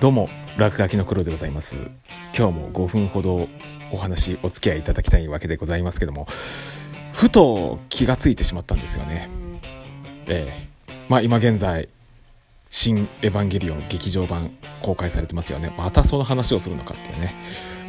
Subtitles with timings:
[0.00, 1.90] どうも落書きの黒でございます。
[2.32, 3.48] 今日も5分ほど
[3.90, 6.28] お話お付き合いいただきたいわけでございますけども
[7.12, 9.28] ふと気がついてしまったんですよね。
[10.28, 10.94] ええ。
[11.08, 11.88] まあ今現在
[12.70, 14.50] 新エヴァンゲリオン劇場版
[14.82, 15.72] 公開されてますよね。
[15.76, 17.34] またその話をするのかっていうね。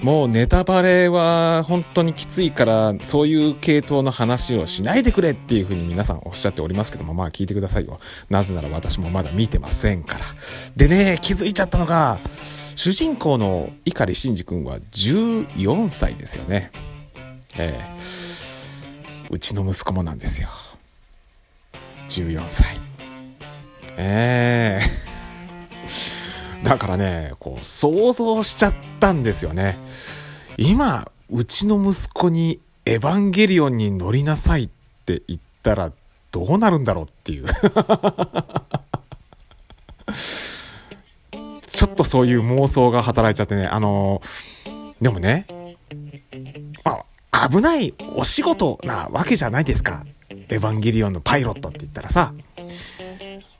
[0.01, 7.99] もうネタバレは本当にきついからそういう系統の話をしないでくれっていうふうに皆さんおっしゃっておりますけどもまあ聞いてくださいよ。
[8.29, 10.25] なぜなら私もまだ見てませんから。
[10.77, 12.19] でね気づいちゃったのが
[12.75, 16.71] 主人公の碇シンジ君は14歳ですよね。
[17.57, 17.99] ええ。
[19.29, 20.47] うちの息子もなんですよ。
[22.07, 22.88] 14歳。
[24.01, 25.09] ええ
[26.63, 29.77] だからね、こう、想像しちゃったんですよね。
[30.57, 34.69] 今、うちの息子にエヴァンゲリオンに乗りなさいっ
[35.05, 35.91] て言ったら
[36.31, 37.45] どうなるんだろうっていう。
[41.61, 44.21] ちょっとそういう妄想が働いちゃってね、あの
[45.01, 45.45] でもね、
[46.83, 50.05] まあ、危ないお仕事なわけじゃないですか。
[50.29, 52.33] エヴァンゲリオンのパイロットって言ったらさ。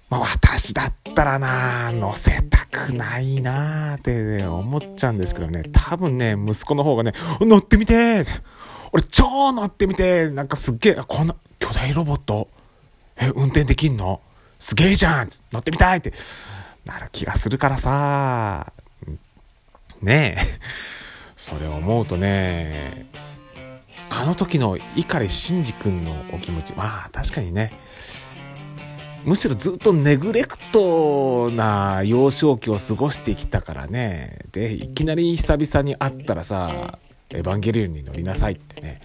[0.09, 8.25] まあ、私だったらな、乗せたくないなって、思っちゃうんですけどね、多分ね、息子の方がね、乗ってみて
[8.91, 12.49] 俺超乗ってみてなんかすっげえ、こんな巨大ロボット。
[13.17, 14.21] え、運転できんの？
[14.57, 15.29] すげえじゃん。
[15.51, 16.13] 乗ってみたいって。
[16.85, 18.73] なる気がするからさ、
[20.01, 20.41] ねえ、
[21.35, 23.05] それを思うとね、
[24.09, 27.73] あの時の碇シンジ君のお気持ち、まあ確かにね、
[29.25, 34.39] むしろずっとネグレクトな幼少期を過ごしてきたからね。
[34.51, 39.01] で、いきなり久々に会ったらさ、エヴァンゲリオンに乗りなさいってね。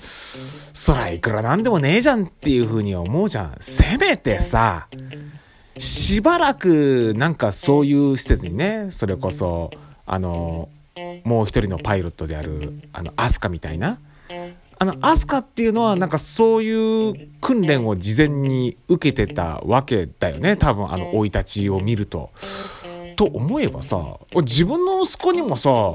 [0.72, 3.52] そらいくらなんでもねえじゃんっていう風に思うじゃん。
[3.60, 4.88] せめてさ、
[5.78, 9.70] しばらくなんかそういう施設にね、それこそ、
[10.06, 10.68] あの、
[11.24, 13.98] もう一人のパイロットである、あの、アスカみたいな、
[14.84, 20.58] あの、アスカっていうのはなんかそういう訓練を事前に受けてたわけだよね。
[20.58, 22.30] 多分あの、生い立ちを見ると。
[23.16, 25.94] と思えばさ、自分の息子にもさ、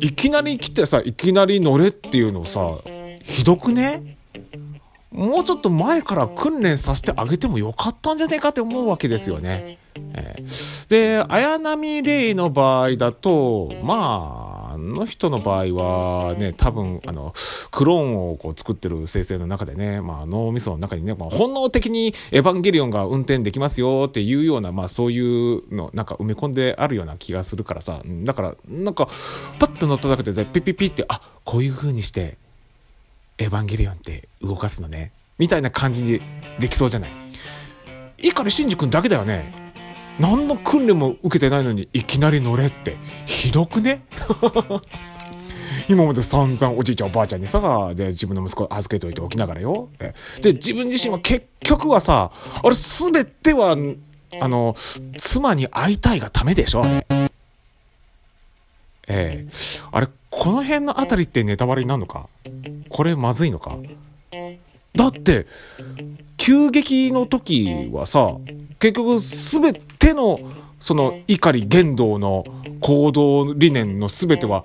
[0.00, 2.78] いきなり来てさ、いきなり乗れっていうのさ、
[3.22, 4.18] ひどくね？
[5.10, 9.78] もうちょっと前から訓練させてあげてもよかったんじゃねえかって思うわけですよね。
[9.96, 14.49] えー、で、綾波レイの場合だと、まあ、
[14.80, 17.32] の人の場合はね、多分、あの、
[17.70, 29.08] クローンをこう作ってる生成の中でね、まあ、脳みその中にね、まあ、本能的にエヴァンゲリオンが運転できますよっていうような、まあ、そういうの、なんか埋め込んであるような気がするからさ、だから、なんか、
[29.58, 32.38] パッと乗っただけで、ピッピッピって、あ、こういう風にして、
[33.38, 36.20] エヴァンゲリオンって動かすのね、みたいな感じに
[36.58, 37.10] できそうじゃない？
[38.22, 39.69] 碇シンジ君だけだよね。
[40.20, 42.96] 何の訓練も受けてないのにいきなり乗れって。
[43.26, 44.02] ひどくね？
[45.88, 49.88] 今まで散々おじいちゃんおばあちゃんにさ、で、自分の息子預けといておきながらよ。
[50.40, 52.30] で、自分自身は結局はさ、
[52.62, 53.76] あれすべては、
[54.40, 54.76] あの、
[55.16, 56.84] 妻に会いたいがためでしょ。
[56.84, 57.08] え
[59.08, 59.46] え
[59.90, 62.28] あれ、この辺のあたりってネタバレになるのか？
[62.90, 63.76] これまずいのか？
[64.94, 65.46] だって、
[66.36, 68.36] 急激の時はさ、
[68.78, 70.40] 結局全ての
[70.80, 72.44] その怒り言動の
[72.80, 74.64] 行動理念の全ては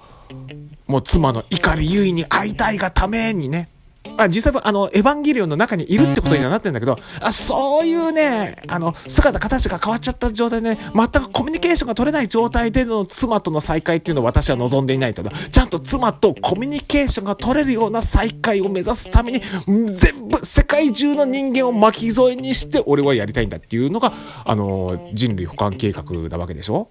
[0.87, 3.69] もう妻の碇優衣に会いたいがためにね
[4.17, 19.41] あ実際はあの、エヴァンゲリオンの中にいるってことにはなってんだけど、あそういうね、あの、姿、形が変わっちゃった状態でね、全くコミュニケーションが取れない状態での妻との再会っていうのを私は望んでいないけど、ちゃんと妻とコミュニケーションが取れるような再会を目指すために、
[19.87, 24.13] 全部、世界中の人間を巻き添えにして、俺はやりたいんだっていうのが、
[24.45, 26.89] あの、人類保管計画なわけでしょ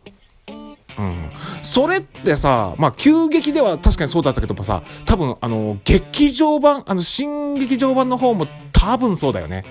[0.96, 1.30] うん、
[1.62, 9.64] それってさ、まあ、急激では確かにそうだったけどもさ、多分、あの、劇場版、あの、新劇場版の方も多分そうだよね。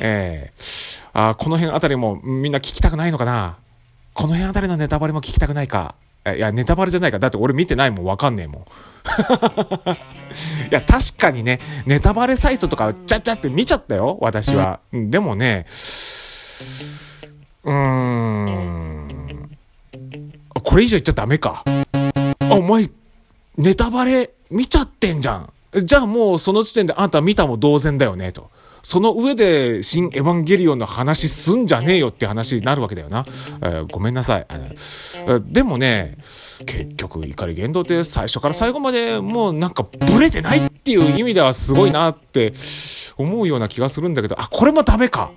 [0.00, 3.56] ええー、あこの辺あたりもみんな聞きたくないのかな？
[4.14, 5.96] この辺あたりのネタバレも聞きたくないか？
[6.36, 7.18] いや、ネタバレじゃないか。
[7.18, 8.04] だって俺見てないもん。
[8.04, 8.62] わかんねえもん。
[8.62, 8.66] い
[10.70, 14.18] や、確かにね、ネタバレサイトとか、ちゃっちゃって見ちゃったよ。
[14.20, 14.80] 私は。
[14.92, 15.66] でもね、
[17.64, 18.07] うーん。
[20.68, 21.64] これ以上言っちゃダメか。
[21.64, 22.90] あ、お前、
[23.56, 25.50] ネタバレ見ちゃってんじゃん。
[25.82, 28.50] じゃあもうその時点であんた見たも同然だよね、と。
[28.82, 33.24] その上で、新エヴァンゲリオンの話すんじゃねえよって話になるわけだよな。
[33.62, 34.46] えー、ごめんなさい。
[35.44, 36.18] でもね、
[36.66, 42.52] 結局、怒り言動って最初から最後までもうなんかブレてないっていう意味ではすごいなって
[43.16, 45.32] 思うような気がするんだけど、あ、これもダメか。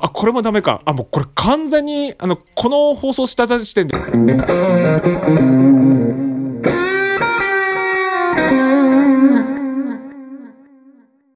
[0.00, 0.82] あ、これもダメか。
[0.84, 3.96] あ、もうこれ完全に、あの、この放送した時点で。